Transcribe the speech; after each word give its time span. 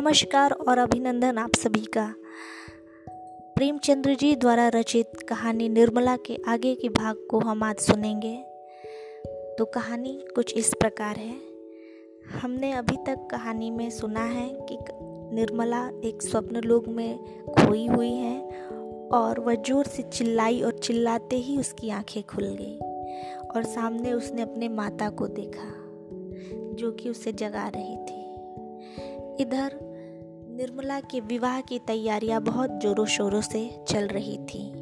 नमस्कार 0.00 0.52
और 0.52 0.78
अभिनंदन 0.78 1.38
आप 1.38 1.54
सभी 1.54 1.80
का। 1.80 2.14
प्रेमचंद्र 3.56 4.14
जी 4.14 4.36
द्वारा 4.36 4.68
रचित 4.68 5.10
कहानी 5.28 5.68
निर्मला 5.68 6.16
के 6.16 6.38
आगे 6.48 6.74
के 6.74 6.88
भाग 6.88 7.16
को 7.30 7.38
हम 7.38 7.62
आज 7.62 7.76
सुनेंगे। 7.76 8.36
तो 9.58 9.64
कहानी 9.64 10.24
कुछ 10.34 10.54
इस 10.54 10.74
प्रकार 10.80 11.16
है। 11.16 11.34
हमने 12.40 12.72
अभी 12.72 12.96
तक 12.96 13.28
कहानी 13.30 13.70
में 13.70 13.90
सुना 13.90 14.20
है 14.20 14.48
कि 14.70 14.78
निर्मला 15.36 15.90
एक 16.04 16.22
स्वप्न 16.22 16.56
लोक 16.56 16.88
में 16.88 17.18
खोई 17.44 17.86
हुई 17.86 18.12
है 18.12 18.40
और 19.12 19.40
वह 19.40 19.54
ज़ोर 19.54 19.84
से 19.84 20.02
चिल्लाई 20.02 20.62
और 20.62 20.72
चिल्लाते 20.72 21.36
ही 21.36 21.58
उसकी 21.58 21.90
आँखें 21.90 22.22
खुल 22.22 22.44
गई 22.44 22.78
और 23.54 23.62
सामने 23.64 24.12
उसने 24.12 24.42
अपने 24.42 24.68
माता 24.68 25.10
को 25.10 25.26
देखा, 25.26 25.70
जो 26.74 26.92
कि 26.92 27.08
उसे 27.08 27.32
जगा 27.32 27.68
रही 27.68 27.96
थी। 27.96 28.20
इधर 29.42 29.89
निर्मला 30.60 31.00
के 31.00 31.20
विवाह 31.20 31.60
की 31.60 31.78
तैयारियाँ 31.78 32.40
बहुत 32.40 32.70
जोरों 32.70 33.04
शोरों 33.06 33.40
से 33.40 33.84
चल 33.88 34.06
रही 34.06 34.36
थी। 34.38 34.72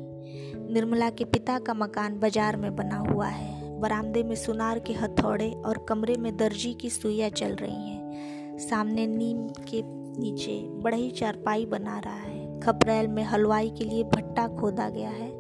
निर्मला 0.73 1.11
के 1.11 1.25
पिता 1.25 1.59
का 1.59 1.75
मकान 1.75 2.19
बाज़ार 2.19 2.57
में 2.57 2.77
बना 2.77 2.97
हुआ 2.97 3.27
है। 3.27 3.81
बरामदे 3.81 4.23
में 4.23 4.35
सुनार 4.37 4.79
के 4.79 4.93
हथौड़े 4.93 5.51
और 5.51 5.87
कमरे 5.89 6.17
में 6.17 6.37
दर्जी 6.37 6.75
की 6.75 6.91
सुइयाँ 6.91 7.31
चल 7.31 7.55
रही 7.55 7.89
हैं। 7.91 8.59
सामने 8.59 9.07
नीम 9.07 9.49
के 9.49 9.83
नीचे 10.21 10.61
बड़ा 10.83 10.97
ही 10.97 11.11
चारपाई 11.11 11.67
बना 11.67 11.99
रहा 11.99 12.15
है। 12.15 12.61
खपरेल 12.61 13.09
में 13.09 13.23
हलवाई 13.23 13.71
के 13.71 13.85
लिए 13.85 14.05
भट्टा 14.05 14.49
खोदा 14.49 14.89
गया 14.89 15.11
है। 15.11 15.38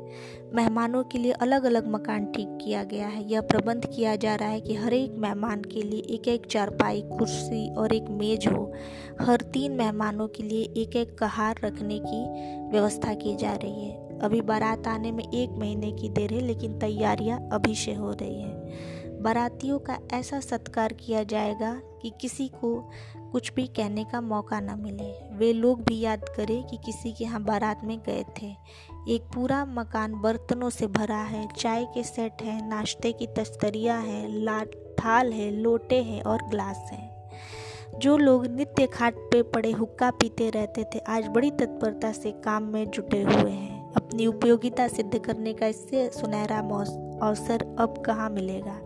मेहमानों 0.55 1.02
के 1.05 1.19
लिए 1.19 1.33
अलग 1.33 1.65
अलग 1.65 1.88
मकान 1.88 2.25
ठीक 2.27 2.59
किया 2.62 2.84
गया 2.84 3.07
है। 3.07 3.30
यह 3.30 3.41
प्रबंध 3.41 3.87
किया 3.87 4.16
जा 4.16 4.34
रहा 4.34 4.48
है 4.48 4.61
कि 4.61 4.74
हर 4.74 4.93
एक 4.93 5.12
मेहमान 5.12 5.62
के 5.62 5.83
लिए 5.83 6.01
एक 6.01 6.29
एक 6.29 6.47
चारपाई, 6.47 7.02
कुर्सी 7.02 7.74
और 7.74 7.93
एक 7.93 8.04
मेज 8.10 8.46
हो। 8.49 8.73
हर 9.21 9.41
तीन 9.41 9.73
मेहमानों 9.73 10.29
के 10.29 10.43
लिए 10.43 10.63
एक 10.76 10.96
एक 10.96 11.19
कहार 11.19 11.60
रखने 11.65 11.99
की 11.99 12.24
व्यवस्था 12.71 13.15
की 13.15 13.37
जा 13.37 13.52
रही 13.52 13.85
है। 13.85 14.19
अभी 14.19 14.41
बारात 14.41 14.87
आने 14.87 15.13
में 15.13 15.24
एक 15.24 15.51
महीने 15.51 15.93
की 15.93 16.09
देर 16.09 16.32
है, 16.32 16.41
लेकिन 16.41 16.79
तैयारियाँ 16.79 17.49
अभी 17.52 17.74
से 17.74 17.95
हो 17.95 18.10
रही 18.10 18.43
हैं। 18.43 19.23
बारातियों 19.23 19.79
का 19.79 19.99
ऐसा 20.13 20.41
सत्कार 20.41 20.93
किया 20.93 21.23
जाएगा 21.23 21.80
कि 22.02 22.13
किसी 22.21 22.49
को 22.49 22.91
कुछ 23.32 23.52
भी 23.54 23.66
कहने 23.66 24.04
का 24.04 24.21
मौका 24.21 24.60
न 24.60 24.79
मिले। 24.80 25.37
वे 25.37 25.52
लोग 25.52 25.82
भी 25.85 26.01
याद 26.01 26.24
करें 26.37 26.63
कि 26.65 26.76
किसी 26.76 27.13
के 27.13 27.24
यहाँ 27.24 27.43
बारात 27.43 27.80
में 27.85 27.99
गए 28.07 28.24
थे। 28.43 28.54
एक 29.09 29.23
पूरा 29.24 29.64
मकान 29.64 30.14
बर्तनों 30.14 30.68
से 30.70 30.87
भरा 30.87 31.16
है। 31.16 31.46
चाय 31.48 31.84
के 31.84 32.02
सेट 32.02 32.42
हैं, 32.42 32.68
नाश्ते 32.68 33.12
की 33.12 33.26
तस्तरियाँ 33.26 34.01
हैं, 34.02 34.28
लाट, 34.45 34.74
थाल 35.01 35.32
है, 35.32 35.51
लोटे 35.52 36.02
हैं 36.02 36.23
और 36.23 36.42
ग्लास 36.42 36.88
हैं। 36.92 37.98
जो 37.98 38.16
लोग 38.16 38.46
नित्य 38.46 38.86
खाट 38.86 39.14
पे 39.32 39.42
पड़े 39.42 39.70
हुक्का 39.70 40.10
पीते 40.10 40.51
रहते 40.51 40.84
थे, 40.84 40.98
आज 40.98 41.29
बड़ी 41.29 41.51
तत्परता 41.51 42.12
से 42.12 42.32
काम 42.32 42.62
में 42.62 42.90
जुटे 42.90 43.23
हुए 43.23 43.51
हैं। 43.51 43.92
अपनी 43.92 44.26
उपयोगिता 44.26 44.88
सिद्ध 44.88 45.18
करने 45.18 45.52
का 45.52 45.66
इससे 45.66 46.09
सुनहरा 46.10 46.59
अवसर 47.29 47.76
अब 47.79 48.02
कहाँ 48.06 48.30
मिलेगा? 48.30 48.79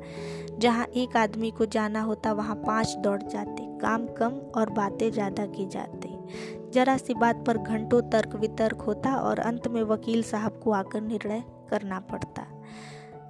जहाँ 0.59 0.87
एक 0.87 1.17
आदमी 1.17 1.51
को 1.51 1.67
जाना 1.67 2.01
होता, 2.01 2.33
वहाँ 2.33 2.57
पाँच 2.57 2.97
दौड़ 2.99 3.23
जाते। 3.23 3.79
काम 3.79 4.07
कम 4.07 4.41
और 4.57 4.71
बातें 4.71 5.11
ज़्यादा 5.13 5.47
की 5.47 5.67
जाती। 5.67 6.62
जरा 6.73 6.97
सी 6.97 7.15
बात 7.15 7.45
पर 7.47 7.59
घंटों 7.59 8.01
तर्क 8.03 8.35
वितर्क 8.37 8.81
होता 8.81 9.15
और 9.17 9.39
अंत 9.39 9.69
में 9.69 9.83
वकील 9.83 10.23
साहब 10.23 10.61
को 10.65 10.71
आकर 10.71 11.01
निर्णय 11.01 11.43
करना 11.71 12.01
पड़ता। 12.01 12.47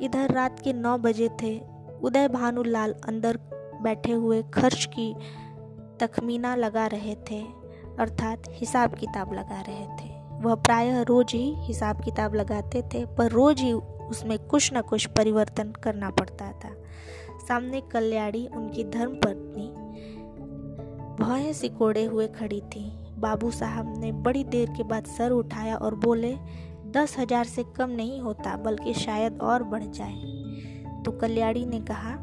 इधर 0.02 0.30
रात 0.30 0.60
के 0.60 0.72
नौ 0.72 0.98
बजे 0.98 1.28
थे। 1.42 1.58
उदय 2.02 2.28
भानुलाल 2.28 2.94
अंदर 3.08 3.38
बैठे 3.82 4.12
हुए 4.12 4.42
खर्च 4.42 4.84
की 4.84 5.14
तखमीना 6.00 6.54
लगा 6.54 6.86
रहे 6.86 7.14
थे, 7.14 7.42
अर्थात 7.98 8.42
हिसाब 8.50 8.94
किताब 8.94 9.32
लगा 9.32 9.60
रहे 9.60 9.86
थे। 9.86 10.10
वह 10.42 10.54
प्रायः 10.54 11.02
रोज 11.02 11.32
ही 11.32 11.54
हिसाब 11.56 12.00
किताब 12.00 12.34
लगाते 12.34 12.82
थे, 12.82 13.04
पर 13.06 13.30
रोज 13.30 13.60
ही 13.60 13.72
उसमें 13.72 14.38
कुछ 14.38 14.70
न 14.74 14.80
कुछ 14.80 15.06
परिवर्तन 15.06 15.72
करना 15.72 16.10
पड़ता 16.10 16.52
था। 16.52 16.74
सामने 17.48 17.80
कल्याणी 17.80 18.48
उनकी 18.56 18.84
धर्म 18.84 19.14
पत्नी 19.14 19.68
भय 21.24 21.52
सिकोड़े 21.52 22.04
हुए 22.04 22.26
खड़ी 22.28 22.60
थी। 22.60 23.01
बाबू 23.22 23.50
साहब 23.50 23.94
ने 23.98 24.12
बड़ी 24.22 24.44
देर 24.46 24.70
के 24.76 24.82
बाद 24.84 25.06
सर 25.08 25.30
उठाया 25.32 25.76
और 25.76 25.94
बोले, 25.96 26.34
दस 26.92 27.16
हज़ार 27.18 27.44
से 27.44 27.64
कम 27.76 27.90
नहीं 27.90 28.20
होता, 28.20 28.56
बल्कि 28.56 28.94
शायद 28.94 29.38
और 29.42 29.62
बढ़ 29.64 29.84
जाए। 29.84 31.02
तो 31.04 31.12
कल्याणी 31.12 31.64
ने 31.66 31.80
कहा 31.82 32.16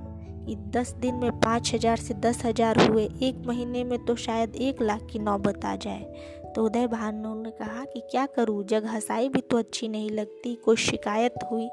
कि 0.45 0.55
दस 0.71 0.93
दिन 0.95 1.15
में 1.15 1.39
पाँच 1.39 1.73
हज़ार 1.73 1.97
से 1.97 2.13
दस 2.15 2.43
हज़ार 2.45 2.79
हुए, 2.81 3.03
एक 3.23 3.43
महीने 3.47 3.83
में 3.83 3.97
तो 4.05 4.15
शायद 4.17 4.55
एक 4.57 4.81
लाख 4.81 5.07
की 5.11 5.19
नौबत 5.19 5.65
आ 5.65 5.75
जाए। 5.75 6.35
तो 6.55 6.63
उदय 6.65 6.87
भानु 6.87 7.33
ने 7.35 7.49
कहा 7.51 7.83
कि 7.85 7.99
क्या 8.11 8.25
करूँ, 8.25 8.63
जग 8.65 8.85
हंसाई 8.85 9.29
भी 9.29 9.41
तो 9.41 9.57
अच्छी 9.57 9.87
नहीं 9.87 10.09
लगती, 10.09 10.55
कोई 10.55 10.75
शिकायत 10.77 11.35
हुई 11.51 11.67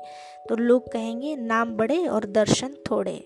तो 0.48 0.56
लोग 0.56 0.92
कहेंगे, 0.92 1.34
नाम 1.36 1.76
बड़े 1.76 2.06
और 2.06 2.24
दर्शन 2.26 2.74
थोड़े। 2.90 3.18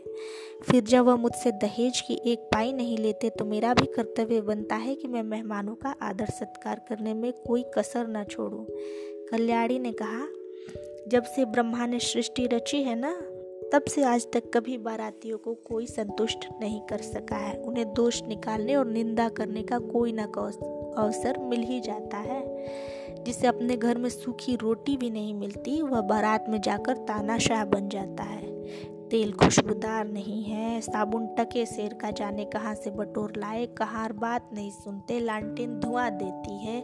फिर 0.63 0.83
जब 0.83 1.05
वह 1.05 1.17
मुझसे 1.17 1.53
दहेज 1.53 2.01
की 2.01 2.21
एक 2.27 2.39
पाई 2.39 2.73
नहीं 2.73 2.99
लेते 2.99 3.31
तो 3.31 3.45
मेरा 3.45 3.75
भी 3.75 3.87
कर्तव्य 3.87 4.41
बनता 4.41 4.77
है 4.77 4.95
कि 4.95 5.09
मैं 5.09 5.23
मेहमानों 5.23 5.75
का 5.75 5.95
आदर 6.03 6.27
सत्कार 6.27 6.81
करने 6.89 7.15
में 7.15 7.33
कोई 7.33 7.63
कसर 7.63 8.07
न 8.09 8.25
छोड़ूं। 8.25 8.65
कल्याणी 9.31 9.79
ने 9.79 9.93
कहा, 9.93 10.27
जब 11.09 11.23
से 11.23 11.45
ब्रह्मा 11.45 11.87
ने 11.87 11.99
सृष्टि 11.99 12.47
रची 12.47 12.83
है 12.83 12.95
ना, 12.95 13.21
तब 13.73 13.85
से 13.85 14.03
आज 14.03 14.27
तक 14.33 14.43
कभी 14.55 14.79
बारातियों 14.79 15.39
को 15.39 15.55
कोई 15.55 15.87
संतुष्ट 15.87 16.49
नहीं 16.61 16.81
कर 16.81 16.99
सका 16.99 17.37
है। 17.37 17.63
उन्हें 17.63 17.95
दोष 17.95 18.23
निकालने 18.23 18.77
और 18.77 18.87
निंदा 18.87 19.29
करने 19.29 19.63
का 19.63 19.79
कोई 19.79 20.13
ना 20.13 20.25
अवसर 21.03 21.39
मिल 21.39 21.61
ही 21.61 21.81
जाता 21.81 22.17
है। 22.17 22.67
जिसे 23.25 23.47
अपने 23.47 23.77
घर 23.77 23.99
में 23.99 24.09
सूखी 24.09 24.57
रोटी 24.57 24.97
भी 24.97 25.11
नहीं 25.11 25.35
मिलती, 25.35 25.83
वह 25.83 26.01
बारात 26.01 26.49
में 26.49 26.61
जाकर 26.61 26.97
तानाशाह 26.97 27.65
बन 27.65 27.89
जाता 27.89 28.23
है। 28.23 28.40
तेल 29.11 29.33
खुशबूदार 29.33 30.09
नहीं 30.09 30.43
है। 30.45 30.81
साबुन 30.81 31.27
टके 31.39 31.65
शेर 31.67 31.95
का 31.95 32.11
जाने 32.11 32.45
कहाँ 32.45 32.75
से 32.75 32.91
बटोर 32.91 33.33
लाए। 33.37 33.65
कहार 33.79 34.13
बात 34.13 34.51
नहीं 34.55 34.71
सुनते, 34.71 35.19
लालटेन 35.21 35.79
धुआँ 35.81 36.11
देती 36.11 36.59
है। 36.59 36.83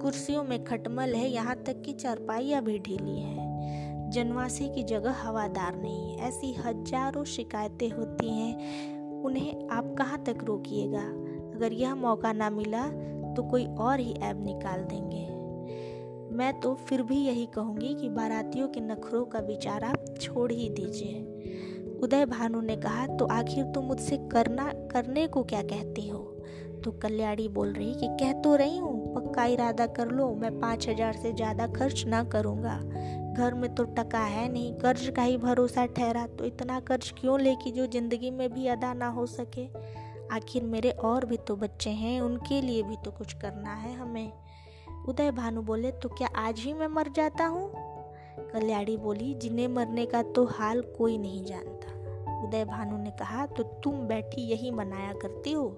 कुर्सियों 0.00 0.42
में 0.44 0.62
खटमल 0.64 1.14
है, 1.14 1.28
यहाँ 1.28 1.56
तक 1.56 1.82
कि 1.82 1.92
चारपाइयाँ 1.92 2.62
भी 2.62 2.78
ढीली 2.78 3.18
हैं। 3.20 4.10
जनवासी 4.10 4.68
की 4.68 4.82
जगह 4.82 5.22
हवादार 5.22 5.76
नहीं 5.76 6.18
ऐसी 6.18 6.52
हज़ारों 6.54 7.24
शिकायतें 7.24 7.88
होती 7.90 8.28
हैं। 8.28 9.22
उन्हें 9.24 9.68
आप 9.68 9.94
कहाँ 9.98 10.22
तक 10.24 10.44
रोकिएगा? 10.44 11.06
अगर 11.56 11.72
यह 11.72 11.94
मौका 11.94 12.32
ना 12.32 12.50
मिला 12.50 12.86
तो 13.34 13.42
कोई 13.42 13.66
और 13.66 14.00
ही 14.00 14.12
ऐप 14.12 14.44
निकाल 14.44 14.84
देंगे। 14.84 15.31
मैं 16.32 16.52
तो 16.60 16.74
फिर 16.88 17.02
भी 17.02 17.16
यही 17.16 17.46
कहूँगी 17.46 17.94
कि 17.94 18.08
बारातियों 18.08 18.68
के 18.68 18.80
नखरों 18.80 19.24
का 19.24 19.38
विचार 19.38 19.84
आप 19.84 20.04
छोड़ 20.20 20.50
ही 20.52 20.68
दीजिए। 20.68 21.98
उदय 22.02 22.24
भानु 22.26 22.60
ने 22.60 22.76
कहा 22.76 23.06
तो 23.06 23.26
आखिर 23.26 23.64
तुम 23.64 23.84
मुझसे 23.84 24.16
करना, 24.32 24.70
करने 24.92 25.26
को 25.26 25.42
क्या 25.42 25.62
कहती 25.62 26.08
हो? 26.08 26.18
तो 26.84 26.90
कल्याणी 26.92 27.48
बोल 27.48 27.72
रही 27.72 27.94
कि, 27.94 28.06
कह 28.20 28.32
तो 28.32 28.54
रही 28.56 28.78
हूँ, 28.78 29.14
पक्का 29.14 29.44
इरादा 29.44 29.86
कर 29.86 30.08
लो, 30.08 30.34
मैं 30.34 30.58
पाँच 30.60 30.88
हज़ार 30.88 31.12
से 31.12 31.32
ज़्यादा 31.32 31.66
खर्च 31.66 32.04
ना 32.06 32.22
करूँगा। 32.24 32.78
घर 33.34 33.54
में 33.54 33.74
तो 33.74 33.84
टका 33.84 34.18
है 34.18 34.52
नहीं, 34.52 34.74
कर्ज 34.74 35.12
का 35.16 35.22
ही 35.22 35.36
भरोसा 35.36 35.86
ठहरा 35.86 36.26
तो 36.26 36.44
इतना 36.44 36.80
कर्ज 36.80 37.12
क्यों 37.20 37.40
ले 37.40 37.54
कि 37.54 37.70
जो 37.70 37.86
ज़िंदगी 37.86 38.30
में 38.30 38.48
भी 38.52 38.66
अदा 38.66 38.92
ना 38.94 39.08
हो 39.08 39.26
सके? 39.26 39.66
आखिर 40.34 40.62
मेरे 40.62 40.90
और 40.90 41.24
भी 41.24 41.36
तो 41.36 41.56
बच्चे 41.56 41.90
हैं, 41.90 42.20
उनके 42.20 42.60
लिए 42.60 42.82
भी 42.82 42.96
तो 43.04 43.10
कुछ 43.10 43.32
करना 43.32 43.74
है 43.74 43.94
हमें। 43.94 44.32
उदय 45.08 45.30
भानु 45.30 45.62
बोले 45.62 45.90
तो 45.90 46.08
क्या 46.08 46.28
आज 46.36 46.58
ही 46.58 46.72
मैं 46.72 46.86
मर 46.86 47.08
जाता 47.08 47.46
हूँ? 47.46 47.70
कल्याणी 48.52 48.96
बोली 48.96 49.34
जिन्हें 49.34 49.68
मरने 49.68 50.06
का 50.06 50.22
तो 50.22 50.44
हाल 50.44 50.80
कोई 50.80 51.18
नहीं 51.18 51.44
जानता। 51.44 51.92
उदय 52.44 52.64
भानु 52.64 52.98
ने 52.98 53.10
कहा 53.10 53.46
तो 53.46 53.62
तुम 53.62 53.92
बैठी 53.92 54.42
यही 54.42 54.70
मनाया 54.70 55.12
करती 55.12 55.52
हो? 55.52 55.68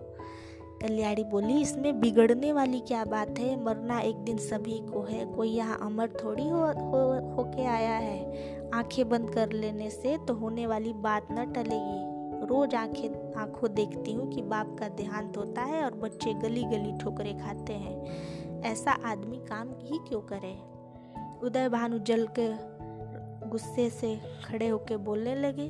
कल्याणी 0.82 1.25
बोली 1.25 1.61
इसमें 1.62 2.00
बिगड़ने 2.00 2.53
वाली 2.53 2.81
क्या 2.81 3.05
बात 3.05 3.38
है? 3.38 3.65
मरना 3.65 4.00
एक 4.00 4.17
दिन 4.17 4.37
सभी 4.37 4.79
को 4.79 5.03
है। 5.03 5.25
कोई 5.27 5.49
यहाँ 5.49 5.79
अमर 5.82 6.09
थोड़ी 6.25 6.49
हो, 6.49 6.67
हो 6.67 7.35
होके 7.35 7.67
आया 7.67 7.97
है। 7.97 8.70
आँखें 8.75 9.09
बंद 9.09 9.31
कर 9.31 9.53
लेने 9.53 9.91
से 9.91 10.19
तो 10.19 10.35
होने 10.35 10.67
वाली 10.67 10.93
बात 10.93 11.29
न 11.32 11.53
टलेगी। 11.53 12.15
रोज 12.47 12.75
आँखें 12.75 13.35
आँखों 13.35 13.75
देखती 13.75 14.12
हूँ 14.12 14.32
कि 14.32 14.43
बाप 14.43 14.77
का 14.81 14.88
देहांत 14.88 15.37
होता 15.37 15.62
है 15.62 15.85
और 15.85 15.94
बच्चे 15.94 16.35
गली 16.35 16.65
गली 16.65 16.99
ठोकरे 16.99 17.32
खाते 17.32 17.73
हैं। 17.73 18.05
ऐसा 18.64 18.93
आदमी 19.05 19.37
काम 19.46 19.69
ही 19.81 19.99
क्यों 20.08 20.20
करे? 20.22 20.52
उदय 21.46 21.69
भानु 21.69 21.99
जल 22.00 22.26
के 22.38 22.49
गुस्से 23.49 23.88
से 23.90 24.16
खड़े 24.44 24.69
होकर 24.69 24.96
बोलने 24.99 25.34
लगे 25.34 25.69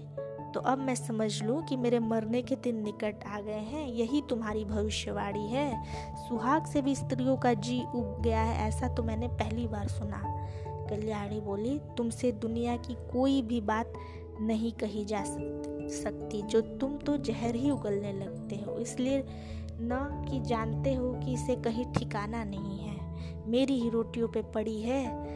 तो 0.55 0.61
अब 0.61 0.79
मैं 0.79 0.95
समझ 0.95 1.43
लूँ 1.43 1.63
कि 1.63 1.77
मेरे 1.77 1.99
मरने 1.99 2.43
के 2.43 2.57
दिन 2.57 2.77
निकट 2.83 3.25
आ 3.27 3.41
गए 3.41 3.53
हैं, 3.53 3.87
यही 3.89 4.21
तुम्हारी 4.31 4.65
भविष्यवाणी 4.65 5.47
है। 5.49 5.83
सुहाग 6.19 6.67
से 6.67 6.83
भी 6.83 6.95
स्त्रियों 6.95 7.37
का 7.37 7.53
जी 7.55 7.81
उग 7.85 8.21
गया 8.23 8.43
है, 8.43 8.69
ऐसा 8.69 8.89
तो 8.89 9.03
मैंने 9.03 9.29
पहली 9.29 9.67
बार 9.67 9.89
सुना। 9.89 10.23
कल्याणी 10.91 11.41
बोली, 11.41 11.79
तुमसे 11.97 12.31
दुनिया 12.33 12.77
की 12.77 12.95
कोई 13.13 13.41
भी 13.43 13.61
बात 13.63 13.93
नहीं 14.41 14.73
कही 14.73 15.05
जा 15.05 15.23
सकती, 15.25 16.43
जो 16.43 16.61
तुम 16.61 16.97
तो 16.97 17.17
जहर 17.17 17.55
ही 17.55 17.71
उगलने 17.71 18.13
लगते 18.13 18.57
हो, 18.57 18.79
इसलिए 18.79 19.19
न 19.81 20.27
कि 20.31 20.41
जानते 20.41 20.95
हो 20.95 21.13
कि 21.13 21.35
इसे 21.35 21.57
कहीं 21.57 21.85
ठिकाना 21.93 22.45
नहीं 22.45 22.79
है। 22.79 22.95
मेरी 23.47 23.81
ही 23.81 23.91
रोटियों 23.91 24.29
पे 24.29 24.43
पड़ी 24.43 24.81
है। 24.83 25.35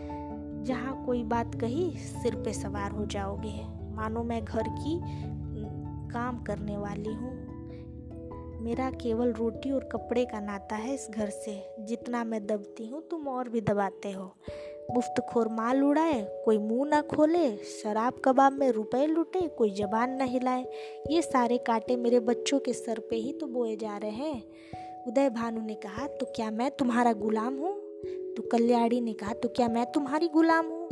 जहाँ 0.65 1.05
कोई 1.07 1.23
बात 1.23 1.55
कही, 1.55 1.91
सिर 1.91 2.35
पे 2.35 2.53
सवार 2.53 2.91
हो 2.91 3.07
जाओगे। 3.07 3.67
मानो 3.95 4.23
मैं 4.23 4.45
घर 4.45 4.65
की 4.69 5.01
काम 6.11 6.43
करने 6.43 6.77
वाली 6.77 7.15
हूँ। 7.15 7.59
मेरा 8.61 8.91
केवल 8.91 9.33
रोटी 9.33 9.71
और 9.71 9.89
कपड़े 9.93 10.25
का 10.25 10.41
नाता 10.41 10.77
है 10.77 10.95
इस 10.95 11.09
घर 11.11 11.31
से। 11.31 11.77
जितना 11.81 12.25
मैं 12.25 12.47
दबती 12.47 12.87
हूँ, 12.87 13.09
तुम 13.09 13.29
और 13.29 13.49
भी 13.49 13.61
दबाते 13.61 14.13
हो। 14.13 14.35
मुफ़्त 14.91 15.21
खोर 15.21 15.49
माल 15.49 15.83
उड़ाए, 15.85 16.21
कोई 16.45 16.59
मुँह 16.59 16.89
ना 16.89 17.01
खोले, 17.01 17.57
शराब 17.57 18.21
कबाब 18.25 18.53
में 18.53 18.71
रुपए 18.71 19.07
लुटे, 19.07 19.41
कोई 19.49 19.71
जबान 19.71 20.11
न 20.11 20.23
हिलाए। 20.23 20.65
ये 21.11 21.23
सारे 21.23 21.59
कांटे 21.59 21.97
मेरे 21.97 22.21
बच्चों 22.21 22.59
के 22.59 22.73
सर 22.73 22.99
पे 23.01 23.17
ही 23.17 23.33
तो 23.33 23.47
बोए 23.47 23.77
जा 23.77 23.97
रहे 23.97 24.11
हैं। 24.11 24.43
उदय 25.09 25.31
भानु 25.31 25.61
ने 25.61 25.75
कहा 25.75 26.07
तो 26.07 26.27
क्या 26.37 26.51
मैं 26.51 26.71
तुम्हारा 26.71 27.13
गुलाम 27.13 27.55
हूँ? 27.55 27.75
तो 28.37 28.43
कल्याणी 28.43 29.01
ने 29.01 29.13
कहा 29.13 29.33
तो 29.33 29.49
क्या 29.49 29.69
मैं 29.69 29.85
तुम्हारी 29.93 30.29
गुलाम 30.29 30.67
हूँ? 30.67 30.89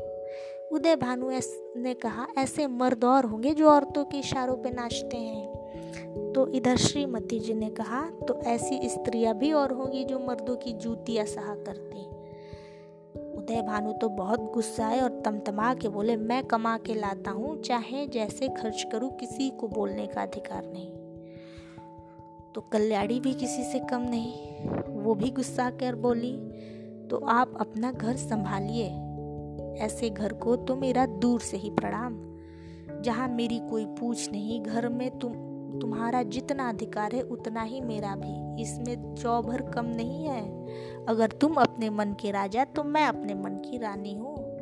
उदय 0.73 0.97
भानु 0.97 1.31
ने 1.77 1.95
कहा, 1.95 2.27
ऐसे 2.39 2.67
मर्द 2.67 3.05
और 3.05 3.25
होंगे 3.25 3.55
जो 3.55 3.69
औरतों 3.71 4.05
के 4.05 4.19
इशारों 4.19 4.57
पे 4.57 4.71
नाचते 4.71 5.17
हैं। 5.17 6.33
तो 6.33 6.47
इधर 6.49 6.77
श्रीमती 6.77 7.39
जी 7.41 7.55
ने 7.55 7.71
कहा 7.71 8.11
तो 8.29 8.41
ऐसी 8.43 8.89
स्त्रियाँ 8.89 9.35
भी 9.35 9.53
और 9.53 9.73
होंगी 9.73 10.05
जो 10.05 10.19
मर्दों 10.19 10.57
की 10.57 10.73
जूतियाँ 10.73 11.27
सहा 11.27 11.55
करती 11.55 12.03
उदय 13.47 13.61
भानु 13.63 13.93
तो 13.93 14.09
बहुत 14.09 14.41
गुस्सा 14.55 14.87
है 14.87 15.01
और 15.03 15.11
तमतमा 15.25 15.73
के 15.75 15.89
बोले, 15.89 16.15
मैं 16.17 16.43
कमा 16.45 16.77
के 16.79 16.95
लाता 16.95 17.31
हूँ, 17.31 17.55
चाहे 17.63 18.07
जैसे 18.07 18.49
खर्च 18.49 18.83
करूँ, 18.93 19.11
किसी 19.11 19.49
को 19.51 19.69
बोलने 19.69 20.07
का 20.07 20.23
अधिकार 20.23 20.65
नहीं। 20.67 20.89
तो 22.55 22.61
कल्याणी 22.73 23.21
भी 23.21 23.35
किसी 23.35 23.63
से 23.65 23.79
कम 23.91 24.09
नहीं, 24.11 24.69
वो 24.97 25.15
भी 25.15 25.31
गुस्सा 25.31 25.69
कर 25.71 25.95
बोली 25.95 26.33
तो 27.09 27.25
आप 27.29 27.57
अपना 27.61 27.93
घर 27.93 28.17
संभालिए। 28.17 28.87
ऐसे 29.85 30.11
घर 30.11 30.33
को 30.35 30.57
तो 30.57 30.77
मेरा 30.77 31.07
दूर 31.07 31.41
से 31.41 31.57
ही 31.57 31.71
प्रणाम। 31.71 32.19
जहाँ 33.03 33.29
मेरी 33.29 33.59
कोई 33.71 33.85
पूछ 33.93 34.31
नहीं, 34.33 34.63
घर 34.63 34.89
में 34.89 35.19
तुम, 35.19 35.33
तुम्हारा 35.81 36.23
जितना 36.25 36.69
अधिकार 36.69 37.15
है, 37.15 37.23
उतना 37.23 37.63
ही 37.63 37.81
मेरा 37.81 38.15
भी। 38.17 38.63
इसमें 38.63 39.15
चौभर 39.15 39.63
कम 39.71 39.87
नहीं 39.87 40.27
है। 40.27 40.45
अगर 41.09 41.27
तुम 41.27 41.55
अपने 41.55 41.91
मन 41.91 42.13
के 42.21 42.31
राजा 42.31 42.65
तो 42.65 42.85
मैं 42.85 43.07
अपने 43.07 43.35
मन 43.35 43.51
की 43.51 43.79
रानी 43.79 44.15
हूँ। 44.15 44.57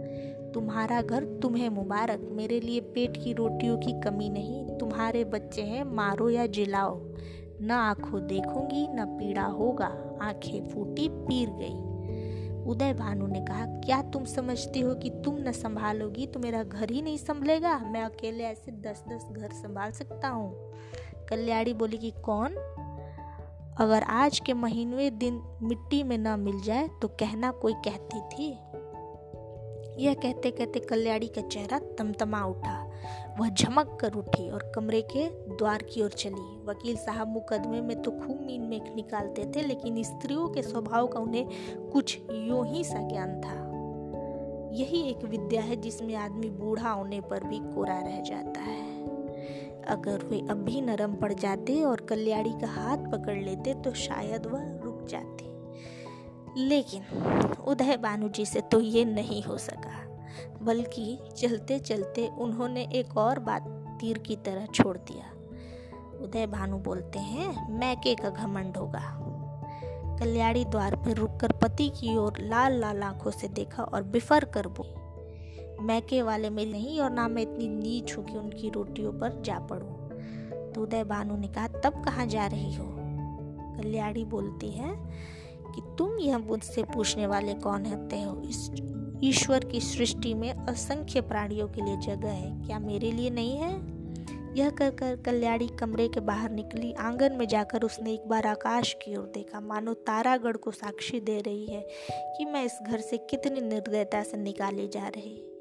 तुम्हारा 0.52 1.02
घर 1.02 1.24
तुम्हें 1.24 1.68
मुबारक। 1.68 2.28
मेरे 2.32 2.60
लिए 2.60 2.80
पेट 2.80 3.24
की 3.24 3.32
रोटियों 3.32 3.78
की 3.78 4.00
कमी 4.00 4.28
नहीं। 4.28 4.78
तुम्हारे 4.78 5.24
बच्चे 5.24 5.62
हैं, 5.62 5.84
मारो 5.84 6.30
या 6.30 6.46
जिलाओ। 6.46 7.00
न 7.60 7.70
आँखों 7.70 8.26
देखूँगी, 8.26 8.88
न 8.88 9.04
पीड़ा 9.04 9.44
होगा। 9.44 10.18
आँखें 10.22 10.68
फूटी, 10.68 11.08
पीर 11.08 11.48
गई। 11.50 11.94
उदय 12.70 12.92
भानु 12.92 13.26
ने 13.26 13.40
कहा, 13.40 13.66
क्या 13.66 14.02
तुम 14.02 14.24
समझती 14.24 14.80
हो 14.80 14.94
कि 14.94 15.10
तुम 15.10 15.36
न 15.38 15.52
संभालोगी 15.52 16.26
तो 16.26 16.40
मेरा 16.40 16.62
घर 16.62 16.90
ही 16.90 17.02
नहीं 17.02 17.16
संभलेगा? 17.16 17.78
मैं 17.78 18.02
अकेले 18.02 18.44
ऐसे 18.44 18.72
दस 18.72 19.04
दस 19.08 19.28
घर 19.32 19.48
संभाल 19.48 19.90
सकता 19.90 20.28
हूँ? 20.28 20.72
कल्याणी 21.28 21.74
बोली 21.74 21.98
कि, 21.98 22.10
कौन? 22.10 22.54
अगर 23.80 24.02
आज 24.02 24.38
के 24.38 24.52
महीनवे 24.52 25.10
दिन 25.10 25.42
मिट्टी 25.62 26.02
में 26.02 26.18
न 26.18 26.40
मिल 26.40 26.60
जाए 26.60 26.88
तो 27.02 27.08
कहना 27.08 27.50
कोई 27.50 27.72
कहती 27.72 28.20
थी। 28.20 28.50
यह 30.04 30.14
कहते 30.14 30.50
कहते 30.50 30.80
कल्याणी 30.80 31.26
का 31.26 31.40
चेहरा 31.40 31.78
तमतमा 31.78 32.44
उठा। 32.44 32.92
वह 33.40 33.48
झमक 33.48 33.98
कर 34.00 34.12
उठी 34.12 34.50
और 34.50 34.72
कमरे 34.74 35.02
के 35.02 35.26
द्वार 35.56 35.82
की 35.82 36.02
ओर 36.02 36.10
चली। 36.10 36.62
वकील 36.66 36.96
साहब 36.96 37.28
मुकदमे 37.28 37.80
में 37.80 38.02
तो 38.02 38.10
खूब 38.10 38.40
मीन 38.40 38.62
में 38.62 38.94
निकालते 38.94 39.44
थे, 39.56 39.62
लेकिन 39.62 40.02
स्त्रियों 40.02 40.48
के 40.48 40.62
स्वभाव 40.62 41.06
का 41.06 41.20
उन्हें 41.20 41.46
कुछ 41.90 42.18
यूँ 42.30 42.66
ही 42.66 42.84
सा 42.84 43.08
ज्ञान 43.08 43.40
था। 43.40 43.62
यही 44.74 45.02
एक 45.02 45.24
विद्या 45.24 45.62
है 45.62 45.76
जिसमें 45.76 46.14
आदमी 46.14 46.50
बूढ़ा 46.50 46.90
होने 46.90 47.20
पर 47.20 47.44
भी 47.44 47.58
कोरा 47.58 47.98
रह 48.00 48.20
जाता 48.20 48.60
है। 48.60 49.13
अगर 49.88 50.24
वे 50.24 50.38
अब 50.50 50.56
भी 50.56 50.80
नरम 50.80 51.14
पड़ 51.14 51.32
जाते 51.32 51.82
और 51.82 52.00
कल्याणी 52.00 52.52
का 52.60 52.66
हाथ 52.66 53.10
पकड़ 53.12 53.36
लेते 53.38 53.74
तो 53.74 53.92
शायद 53.94 54.46
वह 54.46 54.62
रुक 54.84 55.06
जाती। 55.08 55.52
लेकिन 56.58 57.02
उदय 57.66 57.96
बानू 57.96 58.28
जी 58.28 58.46
से 58.46 58.60
तो 58.60 58.80
ये 58.80 59.04
नहीं 59.04 59.42
हो 59.42 59.58
सका, 59.58 60.02
बल्कि 60.62 61.18
चलते 61.36 61.78
चलते 61.78 62.26
उन्होंने 62.38 62.88
एक 62.92 63.16
और 63.16 63.38
बात 63.38 63.68
तीर 64.00 64.18
की 64.18 64.36
तरह 64.36 64.66
छोड़ 64.66 64.96
दिया। 64.98 65.30
उदय 66.24 66.46
भानु 66.46 66.78
बोलते 66.78 67.18
हैं, 67.18 67.78
मैके 67.78 68.14
का 68.14 68.30
घमंड 68.30 68.76
होगा। 68.76 69.20
कल्याणी 70.20 70.64
द्वार 70.64 70.96
पर 70.96 71.14
रुककर 71.14 71.52
पति 71.52 71.88
की 71.90 72.16
ओर 72.16 72.38
लाल 72.40 72.80
लाल 72.80 73.02
आँखों 73.02 73.30
से 73.30 73.48
देखा 73.48 73.82
और 73.82 74.02
बिफर 74.02 74.44
कर 74.44 74.66
बोली 74.68 75.03
मैके 75.80 76.22
वाले 76.22 76.50
में 76.50 76.66
नहीं 76.66 77.00
और 77.00 77.10
ना 77.10 77.28
मैं 77.28 77.42
इतनी 77.42 77.68
नीच 77.68 78.16
हूँ 78.16 78.24
कि 78.24 78.38
उनकी 78.38 78.70
रोटियों 78.70 79.12
पर 79.12 79.42
जा 79.42 79.58
पड़ूँ। 79.58 80.04
तो 80.72 80.82
उदय 80.82 81.04
भानु 81.04 81.36
ने 81.36 81.48
कहा, 81.48 81.68
तब 81.68 82.04
कहाँ 82.04 82.26
जा 82.26 82.46
रही 82.46 82.74
हो? 82.74 82.94
कल्याणी 83.78 84.24
बोलती 84.24 84.70
है 84.70 84.94
कि, 85.74 85.82
तुम 85.98 86.18
यह 86.18 86.38
मुझसे 86.38 86.82
पूछने 86.82 87.26
वाले 87.26 87.54
कौन 87.54 87.86
होते 87.86 88.22
हो, 88.22 88.40
इस 88.40 88.70
ईश्वर 89.24 89.64
की 89.64 89.80
सृष्टि 89.80 90.34
में 90.34 90.52
असंख्य 90.52 91.20
प्राणियों 91.20 91.68
के 91.68 91.84
लिए 91.84 91.96
जगह 91.96 92.28
है। 92.28 92.66
क्या 92.66 92.78
मेरे 92.78 93.12
लिए 93.12 93.30
नहीं 93.30 93.56
है? 93.56 93.94
यह 94.58 94.70
कर 94.70 94.90
कर 94.90 95.16
कल्याणी 95.16 95.66
कमरे 95.66 96.08
के 96.08 96.20
बाहर 96.20 96.50
निकली। 96.50 96.92
आँगन 96.92 97.32
में 97.32 97.48
जाकर 97.48 97.82
उसने 97.82 98.12
एक 98.12 98.28
बार 98.28 98.46
आकाश 98.46 98.92
की 98.92 99.16
ओर 99.16 99.32
देखा। 99.34 99.60
मानो 99.60 99.94
तारागढ़ 99.94 100.56
को 100.56 100.70
साक्षी 100.70 101.20
दे 101.20 101.40
रही 101.40 101.66
है 101.66 101.88
कि 102.12 102.44
मैं 102.44 102.64
इस 102.64 102.78
घर 102.82 103.00
से 103.00 103.16
कितनी 103.16 103.60
निर्दयता 103.60 104.22
से 104.22 104.36
निकाली 104.36 104.88
जा 104.88 105.08
रही। 105.08 105.53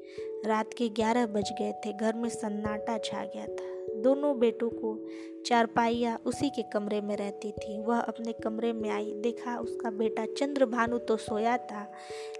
रात 0.44 0.74
के 0.74 0.88
ग्यारह 0.88 1.26
बज 1.26 1.52
गए 1.58 1.72
थे। 1.86 1.92
घर 1.92 2.14
में 2.14 2.28
सन्नाटा 2.28 2.98
छा 2.98 3.24
गया 3.24 3.46
था। 3.46 3.72
दोनों 4.02 4.38
बेटों 4.38 4.68
को 4.70 4.98
चारपाइया 5.46 6.18
उसी 6.26 6.48
के 6.50 6.62
कमरे 6.62 7.00
में 7.00 7.16
रहती 7.16 7.52
थी। 7.52 7.78
वह 7.80 7.98
अपने 7.98 8.32
कमरे 8.32 8.72
में 8.72 8.90
आई, 8.90 9.12
देखा 9.14 9.56
उसका 9.58 9.90
बेटा 9.90 10.24
चंद्र 10.26 10.66
भानु 10.66 10.98
तो 10.98 11.16
सोया 11.16 11.56
था, 11.56 11.86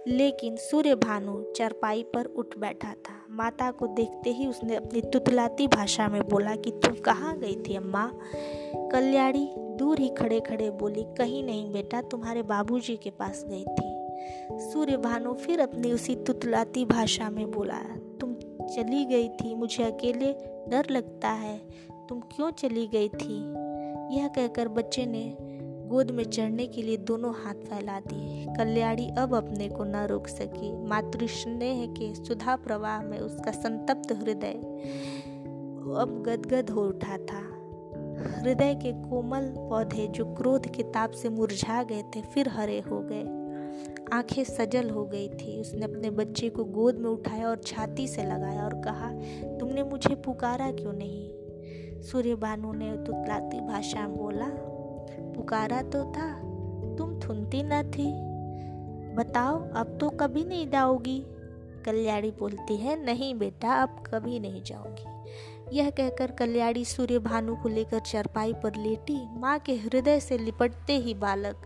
लेकिन 0.09 0.57
सूर्य 0.57 0.95
भानु 0.95 1.43
चारपाई 1.57 2.03
पर 2.03 2.25
उठ 2.25 2.59
बैठा 2.59 2.93
था। 2.93 3.21
माता 3.31 3.71
को 3.71 3.87
देखते 3.87 4.31
ही 4.31 4.47
उसने 4.47 4.77
अपनी 4.77 5.01
तुतलाती 5.01 5.69
भाषा 5.69 6.09
में 6.09 6.23
बोला 6.29 6.57
कि 6.57 6.71
तुम 6.71 6.95
कहाँ 6.95 7.39
गई 7.39 7.57
थी 7.57 7.77
अम्मा? 7.77 8.11
कल्याणी, 8.93 9.49
दूर 9.59 9.99
ही 9.99 10.09
खड़े 10.09 10.41
खड़े 10.41 10.71
बोली, 10.71 11.05
कहीं 11.19 11.45
नहीं 11.45 11.73
बेटा, 11.73 12.03
तुम्हारे 12.03 12.43
बाबूजी 12.43 12.97
के 12.97 13.11
पास 13.11 13.45
गई 13.49 13.65
थी। 13.65 13.94
सूर्य 14.53 14.97
भानु 14.97 15.33
फिर 15.33 15.61
अपनी 15.61 15.93
उसी 15.93 16.17
तुतलाती 16.17 16.85
भाषा 16.85 17.31
में 17.31 17.51
बोला, 17.51 17.79
तुम 18.21 18.35
चली 18.67 19.05
गई 19.05 19.29
थी, 19.29 19.55
मुझे 19.55 19.85
अकेले 19.85 20.33
डर 20.69 20.91
लगता 20.91 21.29
है। 21.29 21.59
तुम 22.09 22.21
क्यों 22.21 22.51
चली 22.51 22.87
गई 22.87 23.09
थी? 23.09 23.37
यह 24.17 24.29
कहकर 24.29 24.69
बच्चे 24.69 25.07
ने 25.07 25.37
गोद 25.89 26.11
में 26.11 26.25
चढ़ने 26.25 26.67
के 26.67 26.83
लिए 26.83 26.97
दोनों 26.97 27.33
हाथ 27.35 27.55
फैला 27.55 28.01
दिए। 28.01 28.55
कल्याणी 28.55 29.11
अब 29.19 29.35
अपने 29.35 29.69
को 29.69 29.85
न 29.85 29.97
रोक 29.97 30.27
सकी। 30.27 30.73
मातृ 30.87 31.27
स्नेह 31.27 31.87
के 31.87 32.15
सुधा 32.15 32.57
प्रवाह 32.57 33.03
में 33.03 33.19
उसका 33.19 33.51
संतप्त 33.51 34.13
हृदय 34.13 34.53
अब 35.97 36.23
गदगद 36.27 36.71
हो 36.71 36.87
उठा 36.89 37.17
था। 37.17 37.43
हृदय 38.41 38.75
के 38.75 38.93
कोमल 39.11 39.55
पौधे 39.59 40.07
जो 40.07 40.25
क्रोध 40.35 40.67
के 40.67 40.83
ताप 40.83 41.11
से 41.11 41.29
मुरझा 41.29 41.83
गए 41.83 42.03
थे, 42.17 42.21
फिर 42.23 42.49
हरे 42.49 42.81
हो 42.81 43.01
गए। 43.01 43.44
आँखें 44.13 44.45
सजल 44.45 44.91
हो 44.91 45.05
गई 45.05 45.29
थी। 45.29 45.61
उसने 45.61 45.85
अपने 45.85 46.11
बच्चे 46.11 46.49
को 46.49 46.65
गोद 46.65 46.99
में 46.99 47.11
उठाया 47.11 47.49
और 47.49 47.57
छाती 47.57 48.09
से 48.09 48.23
लगाया 48.23 48.65
और 48.65 48.75
कहा, 48.75 49.11
तुमने 49.59 49.83
मुझे 49.83 50.15
पुकारा 50.15 50.71
क्यों 50.73 50.93
नहीं? 50.93 51.31
सूर्य 52.03 52.35
भानु 52.35 52.73
ने 52.73 52.93
तुतलाती 52.93 53.61
भाषा 53.61 54.09
में 54.09 54.17
बोला, 54.17 54.49
पुकारा 55.33 55.83
तो 55.83 56.05
था, 56.05 56.41
तुम 56.97 57.21
थुनती 57.21 57.63
न 57.63 57.83
थी। 57.83 58.35
बताओ, 59.15 59.69
अब 59.69 59.99
तो 60.01 60.11
कभी 60.11 60.45
नहीं 60.45 60.71
जाओगी। 60.71 61.27
कल्याणी 61.85 62.31
बोलती 62.31 62.77
है, 62.77 63.05
नहीं 63.05 63.35
बेटा, 63.35 63.75
अब 63.75 64.05
कभी 64.07 64.41
नहीं 64.41 64.63
जाऊँगी। 64.63 65.15
यह 65.77 65.91
कहकर 65.91 66.31
कल्याणी 66.31 66.85
सूर्य 66.85 67.19
भानु 67.19 67.57
को 67.57 67.69
लेकर 67.69 67.99
चरपाई 67.99 68.53
पर 68.53 68.75
लेटी। 68.75 69.41
माँ 69.41 69.59
के 69.59 69.75
हृदय 69.75 70.21
से 70.21 70.39
लिपटते 70.39 70.97
ही 70.97 71.15
बालक 71.15 71.57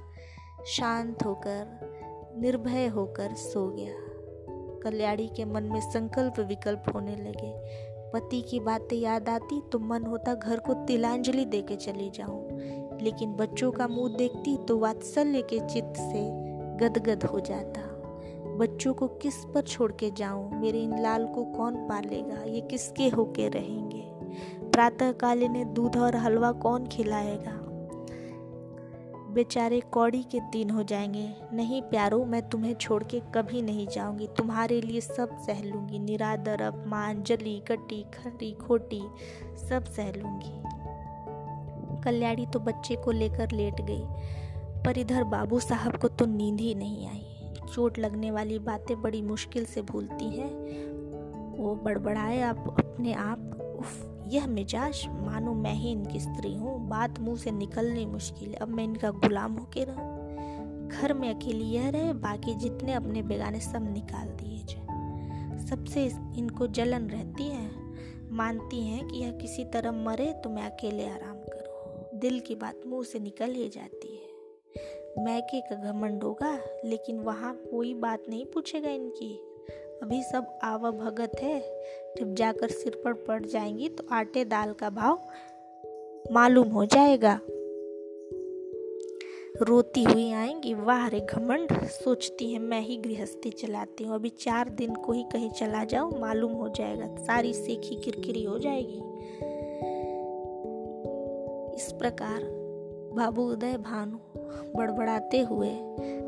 शांत 0.67 1.25
होकर 1.25 1.88
निर्भय 2.41 2.87
होकर 2.87 3.35
सो 3.35 3.69
गया। 3.69 3.93
कल्याणी 4.83 5.27
के 5.27 5.45
मन 5.45 5.63
में 5.63 5.81
संकल्प 5.81 6.41
विकल्प 6.41 6.85
होने 6.95 7.17
लगे। 7.17 7.53
पति 8.13 8.43
की 8.43 8.61
बातें 8.61 8.97
याद 8.97 9.29
आती 9.29 9.63
तो 9.73 9.79
मन 9.79 10.03
होता 10.03 10.35
घर 10.35 10.59
को 10.59 10.75
तिलांजलि 10.75 11.45
दे 11.45 11.63
के 11.63 11.77
चली 11.77 12.11
जाऊँ। 12.11 12.59
लेकिन 13.03 13.33
बच्चों 13.33 13.73
का 13.73 13.89
मुँह 13.89 14.17
देखती 14.17 14.57
तो 14.57 14.79
वात्सल्य 14.79 15.43
के 15.43 15.59
चित्त 15.61 15.93
से 15.97 16.49
गदगद 16.77 17.25
हो 17.25 17.41
जाता। 17.41 17.81
बच्चों 18.57 18.95
को 18.95 19.09
किस 19.09 19.35
पर 19.35 19.63
छोड़ 19.63 19.93
के 19.93 20.11
जाऊँ? 20.11 20.61
मेरे 20.61 20.81
इन 20.81 21.03
लाल 21.03 21.27
को 21.27 21.45
कौन 21.45 21.75
पालेगा? 21.75 22.43
ये 22.43 22.61
किसके 22.61 23.09
होके 23.09 23.49
रहेंगे? 23.49 24.05
प्रातः 24.71 25.13
काल 25.13 25.43
इन्हें 25.43 25.75
दूध 25.75 25.97
और 25.97 26.17
हलवा 26.17 26.53
कौन 26.53 26.87
खिलाएगा? 26.87 27.68
बेचारे 29.31 29.81
कौड़ी 29.81 30.23
के 30.23 30.41
तीन 30.41 30.71
हो 30.71 30.83
जाएँगे। 30.83 31.35
नहीं 31.53 31.83
प्यारो, 31.83 32.25
मैं 32.25 32.49
तुम्हें 32.49 32.75
छोड़ 32.75 33.05
के 33.05 33.21
कभी 33.35 33.63
नहीं 33.63 33.87
जाऊँगी। 33.87 34.27
तुम्हारे 34.27 34.81
लिए 34.81 35.01
सब 35.01 35.39
सह 35.39 35.63
लूँगी। 35.63 35.99
निरादर, 35.99 36.63
अपमान, 36.63 37.23
जली, 37.23 37.63
कटी, 37.69 38.03
खरी, 38.03 38.53
खोटी, 38.53 39.03
सब 39.69 39.85
सह 39.85 40.13
लूँगी। 40.13 40.63
कल्याणी 42.03 42.47
तो 42.47 42.59
बच्चे 42.59 42.97
को 42.97 43.11
लेकर 43.11 43.51
लेट 43.51 43.81
गई, 43.81 44.05
पर 44.85 44.99
इधर 44.99 45.25
बाबू 45.25 45.61
साहब 45.61 45.97
को 45.97 46.09
तो 46.09 46.27
नींद 46.27 46.61
ही 46.61 46.75
नहीं 46.75 47.09
आई। 47.09 47.27
चोट 47.75 47.99
लगने 47.99 48.31
वाली 48.31 48.59
बातें 48.59 49.03
बड़ी 49.03 49.23
मुश्किल 49.23 49.65
से 49.65 49.83
भूलती 49.83 50.25
हैं। 50.25 50.51
वो 51.59 51.75
बड़बड़ाए 51.75 52.41
आप 52.41 52.77
अपने 52.79 53.13
आप। 53.13 53.77
उफ। 53.81 54.18
यह 54.33 54.47
मिजाज, 54.47 55.07
मानो 55.09 55.55
मैं 55.55 55.75
ही 55.75 55.91
इनकी 55.91 56.21
स्त्री 56.21 56.55
हूँ। 56.55 56.89
बात 56.89 57.21
मुँह 57.21 57.37
से 57.37 57.51
निकलनी 57.51 58.07
मुश्किल 58.07 58.49
है। 58.49 58.55
अब 58.55 58.69
मैं 58.69 58.85
इनका 58.85 59.11
गुलाम 59.11 59.53
होके 59.53 59.85
रहूँ। 59.85 60.89
घर 60.89 61.13
में 61.15 61.35
अकेली 61.35 61.65
यह 61.65 61.89
रहे, 61.89 62.13
बाकी 62.13 62.55
जितने 62.55 62.93
अपने 62.93 63.23
बेगाने 63.23 63.61
सब 63.61 63.93
निकाल 63.93 64.29
दिए 64.29 64.59
जाए। 64.59 65.67
सबसे 65.67 66.05
इनको 66.37 66.67
जलन 66.67 67.09
रहती 67.09 67.45
है। 67.45 67.71
मानती 68.31 68.85
हैं 68.87 69.09
कि 69.09 69.19
यह 69.19 69.31
किसी 69.31 69.65
तरह 69.65 69.93
मरे 69.93 70.33
तो 70.33 70.51
मैं 70.51 70.63
अकेले 70.63 71.09
आराम 71.09 71.37
करूँ। 71.37 72.19
दिल 72.21 72.41
की 72.41 72.55
बात 72.55 72.81
मुँह 72.87 73.05
से 73.05 73.19
निकल 73.19 73.51
ही 73.51 73.69
जाती 73.69 74.17
है। 74.17 74.29
मैके 75.25 75.61
का 75.61 75.93
घमंड 75.93 76.23
होगा, 76.23 76.59
लेकिन 76.85 77.19
वहाँ 77.19 77.55
कोई 77.55 77.95
बात 77.95 78.23
नहीं 78.29 78.45
पूछेगा 78.45 78.91
इनकी। 78.91 79.48
अभी 80.03 80.23
सब 80.23 80.59
आवा 80.63 80.91
भगत 80.91 81.33
है। 81.43 81.61
जब 82.19 82.35
जाकर 82.35 82.69
सिर 82.69 83.01
पर 83.05 83.13
पड़ 83.13 83.45
जाएँगी 83.45 83.89
तो 83.89 84.05
आटे 84.13 84.45
दाल 84.45 84.73
का 84.73 84.91
भाव 84.91 85.19
मालूम 86.33 86.69
हो 86.69 86.85
जाएगा। 86.85 87.41
रोती 89.63 90.05
हुई 90.05 90.31
आएँगी, 90.33 90.75
वाह 90.75 91.07
रे 91.09 91.21
घमंड, 91.21 91.73
सोचती 91.85 92.53
है 92.53 92.59
मैं 92.59 92.81
ही 92.81 92.97
गृहस्थी 92.97 93.51
चलाती 93.51 94.05
हूँ। 94.05 94.15
अभी 94.15 94.29
चार 94.29 94.69
दिन 94.69 94.95
को 94.95 95.13
ही 95.13 95.23
कहीं 95.23 95.51
चला 95.51 95.85
जाओ 95.85 96.11
मालूम 96.21 96.53
हो 96.53 96.69
जाएगा, 96.69 97.15
सारी 97.17 97.53
सेखी 97.55 97.95
किरकिरी 97.97 98.45
हो 98.45 98.59
जाएगी। 98.59 99.01
इस 101.77 101.93
प्रकार 101.93 102.41
बाबू 103.15 103.51
उदय 103.51 103.77
भानु 103.77 104.19
बड़बड़ाते 104.77 105.41
हुए, 105.41 105.71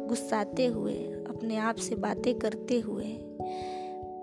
गुस्साते 0.09 0.67
हुए, 0.67 0.95
अपने 1.31 1.57
आप 1.57 1.77
से 1.77 1.95
बातें 1.95 2.39
करते 2.39 2.79
हुए 2.81 3.19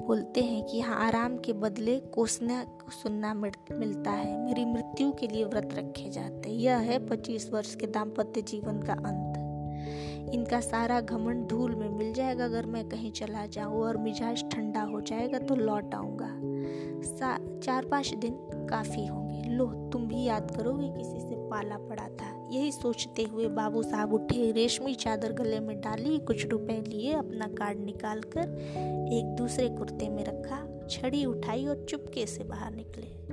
बोलते 0.07 0.41
हैं 0.41 0.63
कि 0.63 0.77
यहाँ 0.77 0.95
आराम 1.05 1.37
के 1.37 1.53
बदले 1.53 1.99
कोसना, 2.13 2.63
सुनना 2.93 3.33
मिलता 3.33 4.11
है। 4.11 4.37
मेरी 4.37 4.65
मृत्यु 4.65 5.11
के 5.11 5.27
लिए 5.27 5.43
व्रत 5.45 5.69
रखे 5.73 6.09
जाते 6.09 6.49
हैं। 6.49 6.57
यह 6.57 6.77
है 6.89 6.99
पच्चीस 7.07 7.49
वर्ष 7.53 7.75
के 7.75 7.87
दाम्पत्य 7.87 8.41
जीवन 8.41 8.81
का 8.81 8.93
अंत। 8.93 10.33
इनका 10.33 10.59
सारा 10.59 10.99
घमंड 11.01 11.45
धूल 11.47 11.75
में 11.75 11.89
मिल 11.89 12.13
जाएगा। 12.13 12.45
अगर 12.45 12.65
मैं 12.65 12.87
कहीं 12.89 13.11
चला 13.11 13.45
जाऊँ 13.45 13.83
और 13.83 13.97
मिजाज 13.97 14.43
ठंडा 14.51 14.81
हो 14.83 15.01
जाएगा 15.01 15.39
तो 15.39 15.55
लौट 15.55 15.93
आऊँगा। 15.95 16.31
चार 17.59 17.85
पाँच 17.85 18.13
दिन 18.15 18.33
काफ़ी 18.69 19.05
होंगे। 19.05 19.49
लो 19.49 19.65
तुम 19.93 20.07
भी 20.07 20.23
याद 20.23 20.51
करोगे, 20.51 20.89
किसी 20.89 21.19
से 21.19 21.35
पाला 21.49 21.77
पड़ा 21.79 22.07
था। 22.07 22.36
यही 22.51 22.71
सोचते 22.71 23.23
हुए 23.23 23.47
बाबू 23.47 23.83
साहब 23.83 24.13
उठे, 24.13 24.51
रेशमी 24.51 24.95
चादर 24.95 25.31
गले 25.31 25.59
में 25.59 25.81
डाली, 25.81 26.19
कुछ 26.19 26.47
रुपए 26.47 26.83
लिए, 26.87 27.13
अपना 27.13 27.47
कार्ड 27.47 27.79
निकाल 27.79 28.19
कर 28.19 28.57
एक 29.13 29.35
दूसरे 29.35 29.69
कुर्ते 29.69 30.09
में 30.09 30.23
रखा, 30.25 30.87
छड़ी 30.89 31.25
उठाई 31.25 31.65
और 31.65 31.85
चुपके 31.89 32.25
से 32.25 32.43
बाहर 32.43 32.71
निकले। 32.71 33.27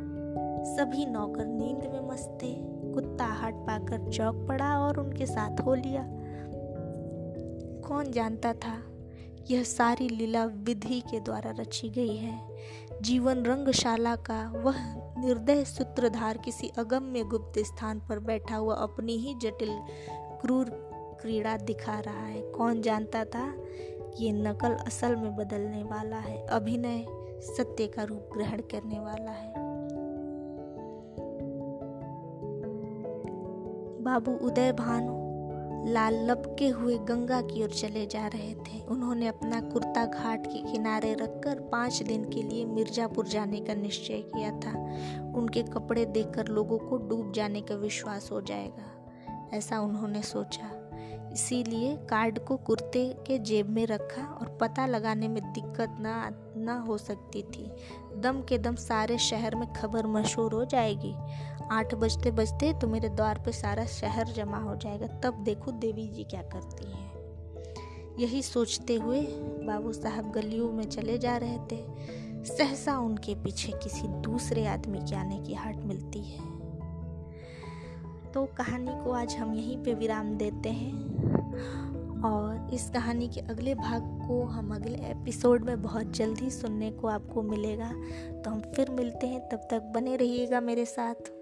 सभी 0.76 1.06
नौकर 1.06 1.46
नींद 1.46 1.78
में 1.78 2.08
मस्त 2.10 2.38
थे। 2.42 2.54
कुत्ता 2.94 3.24
हाट 3.24 3.54
पाकर 3.54 4.10
चौक 4.10 4.46
पड़ा 4.48 4.78
और 4.78 5.00
उनके 5.00 5.26
साथ 5.26 5.60
हो 5.60 5.74
लिया। 5.74 6.04
कौन 7.88 8.12
जानता 8.12 8.52
था, 8.52 8.82
यह 9.50 9.62
सारी 9.62 10.08
लीला 10.08 10.44
विधि 10.44 11.00
के 11.00 11.20
द्वारा 11.20 11.50
रची 11.50 11.88
गई 11.88 12.16
है। 12.16 12.48
जीवन 13.02 13.42
रंगशाला 13.42 14.16
का 14.16 14.52
वह 14.56 15.03
निर्दय 15.24 15.64
सूत्रधार 15.64 16.38
किसी 16.38 16.68
अगम्य 16.68 17.22
गुप्त 17.24 17.58
स्थान 17.58 18.00
पर 18.08 18.18
बैठा 18.18 18.56
हुआ 18.56 18.74
अपनी 18.74 19.16
ही 19.16 19.34
जटिल, 19.34 19.78
क्रूर 20.40 20.70
क्रीड़ा 21.20 21.56
दिखा 21.56 21.98
रहा 22.00 22.26
है। 22.26 22.52
कौन 22.52 22.82
जानता 22.82 23.24
था 23.24 23.54
ये 24.20 24.32
नकल 24.32 24.72
असल 24.72 25.16
में 25.16 25.36
बदलने 25.36 25.82
वाला 25.82 26.16
है? 26.16 26.46
अभिनय 26.46 27.06
सत्य 27.40 27.86
का 27.86 28.02
रूप 28.02 28.28
ग्रहण 28.32 28.60
करने 28.60 29.00
वाला 29.00 29.30
है। 29.30 29.54
बाबू 34.02 34.46
उदय 34.46 34.72
भानु 34.72 35.23
लाल 35.84 36.14
लपके 36.26 36.68
हुए 36.68 36.96
गंगा 36.98 37.40
की 37.42 37.62
ओर 37.62 37.70
चले 37.70 38.04
जा 38.06 38.26
रहे 38.26 38.54
थे। 38.56 38.80
उन्होंने 38.84 39.26
अपना 39.28 39.60
कुर्ता 39.62 40.04
घाट 40.04 40.46
के 40.46 40.62
किनारे 40.62 41.12
रखकर 41.14 41.60
पाँच 41.72 42.02
दिन 42.02 42.24
के 42.24 42.42
लिए 42.42 42.64
मिर्जापुर 42.64 43.26
जाने 43.26 43.60
का 43.60 43.74
निश्चय 43.74 44.22
किया 44.26 44.50
था। 44.50 44.72
उनके 45.36 45.62
कपड़े 45.62 46.04
देखकर 46.04 46.48
लोगों 46.48 46.78
को 46.78 46.98
डूब 46.98 47.32
जाने 47.32 47.60
का 47.60 47.74
विश्वास 47.74 48.30
हो 48.32 48.40
जाएगा, 48.40 48.90
ऐसा 49.56 49.80
उन्होंने 49.80 50.22
सोचा। 50.22 50.70
इसीलिए 51.32 51.96
कार्ड 52.10 52.38
को 52.38 52.56
कुर्ते 52.56 53.04
के 53.26 53.38
जेब 53.38 53.68
में 53.68 53.86
रखा 53.86 54.22
और 54.32 54.56
पता 54.60 54.86
लगाने 54.86 55.28
में 55.28 55.42
दिक्कत 55.52 55.96
ना 56.00 56.30
ना 56.56 56.78
हो 56.78 56.98
सकती 56.98 57.42
थी। 57.42 57.70
दम 58.16 58.40
के 58.40 58.58
दम 58.58 58.74
सारे 58.74 59.18
शहर 59.18 59.54
में 59.54 59.72
खबर 59.72 60.06
मशहूर 60.06 60.54
हो 60.54 60.64
जाएगी। 60.64 61.14
आठ 61.70 61.94
बजते 61.94 62.30
बजते 62.30 62.72
तो 62.72 62.88
मेरे 62.88 63.08
द्वार 63.08 63.42
पे 63.44 63.52
सारा 63.52 63.86
शहर 63.86 64.26
जमा 64.26 64.58
हो 64.58 64.76
जाएगा। 64.76 65.06
तब 65.06 65.34
देखो 65.34 65.70
देवी 65.70 66.08
जी 66.08 66.24
क्या 66.24 66.42
करती 66.42 66.92
हैं। 66.92 67.14
यही 68.18 68.42
सोचते 68.42 68.94
हुए 68.94 69.20
बाबू 69.66 69.92
साहब 69.92 70.32
गलियों 70.32 70.72
में 70.72 70.84
चले 70.84 71.18
जा 71.18 71.36
रहे 71.36 71.58
थे। 71.58 71.86
सहसा 72.44 72.98
उनके 72.98 73.34
पीछे 73.34 73.72
किसी 73.72 74.08
दूसरे 74.08 74.66
आदमी 74.66 74.98
के 74.98 75.16
आने 75.16 75.38
की 75.38 75.54
हाट 75.54 75.76
मिलती 75.76 76.22
है। 76.22 76.40
तो 78.32 78.46
कहानी 78.46 79.04
को 79.04 79.10
आज 79.10 79.36
हम 79.36 79.54
यहीं 79.54 79.82
पे 79.82 79.94
विराम 79.94 80.36
देते 80.36 80.68
हैं। 80.68 81.14
और 82.22 82.74
इस 82.74 82.90
कहानी 82.90 83.28
के 83.28 83.40
अगले 83.40 83.74
भाग 83.74 84.02
को 84.28 84.44
हम 84.44 84.74
अगले 84.74 84.98
एपिसोड 84.98 85.64
में 85.64 85.82
बहुत 85.82 86.10
जल्दी 86.10 86.50
सुनने 86.50 86.90
को 86.90 87.08
आपको 87.08 87.42
मिलेगा। 87.42 87.92
तो 88.44 88.50
हम 88.50 88.60
फिर 88.60 88.90
मिलते 88.90 89.26
हैं। 89.26 89.48
तब 89.48 89.68
तक 89.70 89.82
बने 89.82 90.16
रहिएगा 90.16 90.60
मेरे 90.60 90.84
साथ। 90.84 91.33